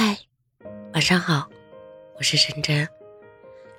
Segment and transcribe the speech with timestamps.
[0.00, 0.16] 嗨，
[0.92, 1.50] 晚上好，
[2.18, 2.88] 我是陈真。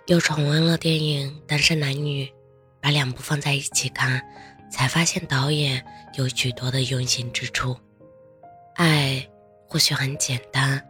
[0.08, 2.26] 又重温了电影《单身男女》，
[2.82, 4.22] 把两部放在一起看，
[4.70, 5.82] 才发现导演
[6.18, 7.74] 有许多的用心之处。
[8.76, 9.26] 爱
[9.66, 10.86] 或许很简单，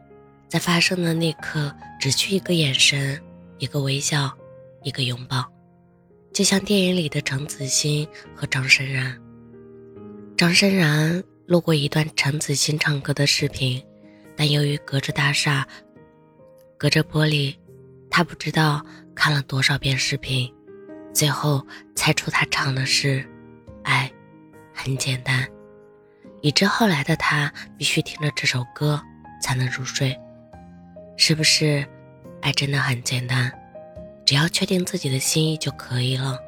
[0.48, 3.22] 在发生的那刻，只需一个眼神，
[3.60, 4.36] 一个微笑，
[4.82, 5.46] 一个拥抱，
[6.34, 9.16] 就像电影里的程子欣和张深然。
[10.36, 13.80] 张深然录过一段程子欣唱歌的视频。
[14.40, 15.68] 但由于隔着大厦，
[16.78, 17.54] 隔着玻璃，
[18.10, 18.82] 他不知道
[19.14, 20.50] 看了多少遍视频，
[21.14, 21.62] 最后
[21.94, 23.28] 猜出他唱的是
[23.84, 24.10] “爱
[24.74, 25.46] 很简单”，
[26.40, 29.02] 以致后来的他必须听着这首歌
[29.44, 30.18] 才能入睡。
[31.18, 31.86] 是不是
[32.42, 33.52] 爱真的很简单？
[34.26, 36.40] 只要确定自己的心意就可以了。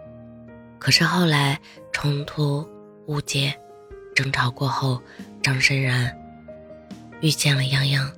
[0.79, 1.59] 可是后来
[1.91, 2.65] 冲突、
[3.07, 3.53] 误解、
[4.15, 5.03] 争吵过后，
[5.43, 6.17] 张深然。
[7.21, 8.11] 遇见了泱泱，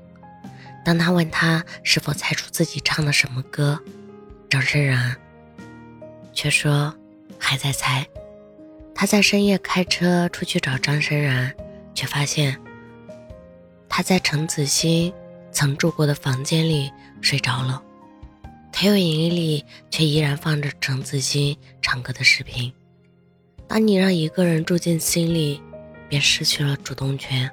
[0.83, 3.79] 当他问他是否猜出自己唱的什么歌，
[4.49, 5.15] 张深然
[6.33, 6.93] 却说
[7.37, 8.07] 还在猜。
[8.95, 11.53] 他在深夜开车出去找张深然，
[11.93, 12.57] 却发现
[13.89, 15.13] 他在程子欣
[15.51, 17.81] 曾住过的房间里睡着了，
[18.71, 22.71] 投影仪里却依然放着程子欣唱歌的视频。
[23.67, 25.61] 当你让一个人住进心里，
[26.07, 27.49] 便失去了主动权。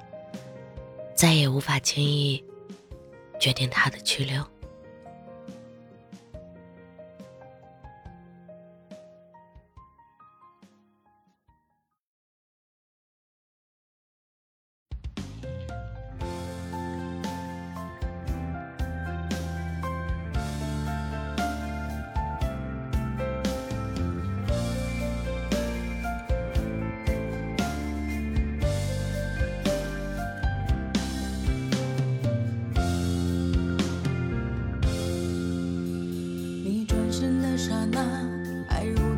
[1.21, 2.43] 再也无法轻易
[3.39, 4.43] 决定他的去留。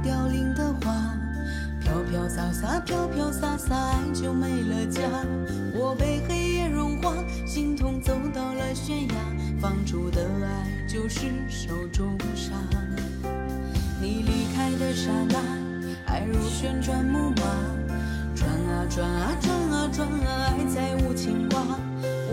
[0.03, 1.17] 凋零的花，
[1.81, 5.01] 飘飘洒洒飘飘洒洒，爱就没了家。
[5.73, 7.15] 我被黑夜融化，
[7.47, 9.15] 心痛走到了悬崖，
[9.61, 12.53] 放逐的爱就是手中沙。
[14.01, 15.39] 你离开的刹那，
[16.07, 17.43] 爱如旋转木马，
[18.35, 21.63] 转啊转啊转啊转啊，爱再无牵挂。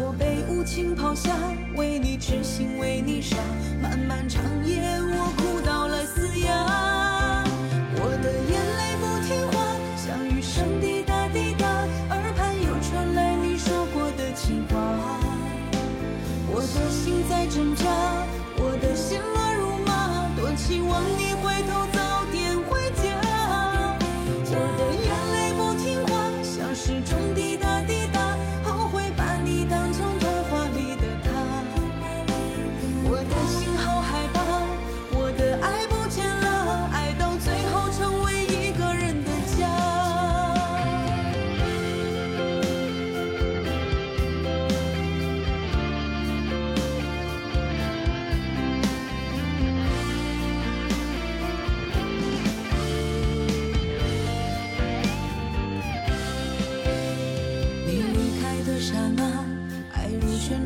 [0.02, 1.36] 我被无情抛下，
[1.76, 3.38] 为你痴心为你傻，
[3.80, 5.29] 漫漫长夜我
[17.50, 17.84] 挣扎，
[18.58, 21.99] 我的心乱如麻，多期望你回头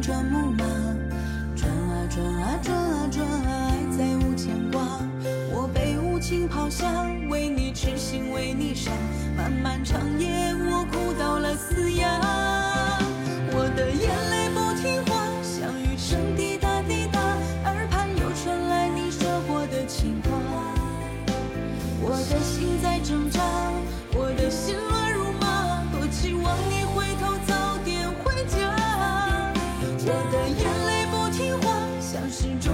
[0.04, 0.66] 转木马，
[1.56, 5.00] 转啊转啊转啊转啊，爱再无牵挂。
[5.50, 6.86] 我被无情抛下，
[7.30, 8.92] 为你痴心为你傻，
[9.38, 12.20] 漫漫长夜我哭到了嘶哑。
[13.54, 17.22] 我的眼泪不听话，像雨声滴答滴答，
[17.64, 20.32] 耳畔又传来你说过的情话。
[22.02, 23.40] 我的心在挣扎，
[24.14, 24.76] 我的心
[32.34, 32.73] 心中